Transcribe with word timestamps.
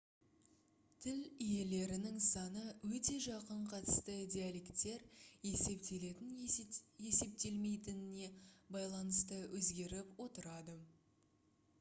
тіл 1.03 1.17
иелерінің 1.47 2.15
саны 2.27 2.63
өте 2.99 3.17
жақын 3.25 3.61
қатысты 3.73 4.15
диалекттер 4.37 5.05
есептелетін-есептелмейтініне 5.51 8.33
байланысты 8.79 9.39
өзгеріп 9.61 10.19
отырады 10.27 10.77